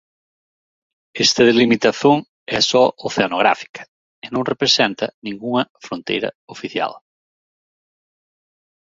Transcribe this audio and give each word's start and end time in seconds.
Esta 1.25 1.41
delimitación 1.49 2.17
é 2.57 2.59
só 2.71 2.83
oceanográfica 3.07 3.81
e 4.25 4.27
non 4.33 4.47
representa 4.51 5.05
ningunha 5.25 5.63
fronteira 5.85 6.29
oficial. 6.53 6.91